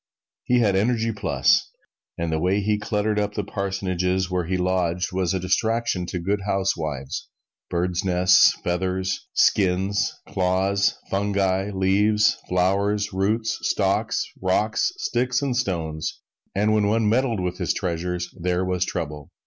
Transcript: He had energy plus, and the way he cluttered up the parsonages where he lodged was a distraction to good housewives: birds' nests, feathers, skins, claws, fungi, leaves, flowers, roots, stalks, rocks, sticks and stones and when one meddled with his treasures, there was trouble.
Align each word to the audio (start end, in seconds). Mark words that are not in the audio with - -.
He 0.45 0.61
had 0.61 0.75
energy 0.75 1.11
plus, 1.11 1.69
and 2.17 2.31
the 2.31 2.39
way 2.39 2.59
he 2.59 2.79
cluttered 2.79 3.19
up 3.19 3.35
the 3.35 3.43
parsonages 3.43 4.31
where 4.31 4.45
he 4.47 4.57
lodged 4.57 5.11
was 5.13 5.31
a 5.35 5.39
distraction 5.39 6.07
to 6.07 6.17
good 6.17 6.41
housewives: 6.47 7.29
birds' 7.69 8.03
nests, 8.03 8.53
feathers, 8.63 9.27
skins, 9.35 10.11
claws, 10.27 10.97
fungi, 11.11 11.69
leaves, 11.71 12.39
flowers, 12.49 13.13
roots, 13.13 13.59
stalks, 13.61 14.25
rocks, 14.41 14.91
sticks 14.97 15.43
and 15.43 15.55
stones 15.55 16.19
and 16.55 16.73
when 16.73 16.87
one 16.87 17.07
meddled 17.07 17.39
with 17.39 17.59
his 17.59 17.71
treasures, 17.71 18.33
there 18.35 18.65
was 18.65 18.83
trouble. 18.83 19.29